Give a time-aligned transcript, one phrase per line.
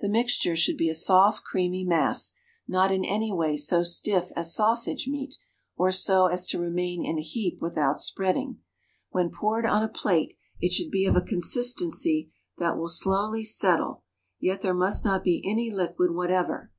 [0.00, 2.32] The mixture should be a soft, creamy mass,
[2.66, 5.36] not in any way so stiff as sausage meat,
[5.76, 8.60] or so as to remain in a heap without spreading;
[9.10, 14.04] when poured on a plate, it should be of a consistency that will slowly settle,
[14.40, 16.72] yet there must not be any liquid whatever.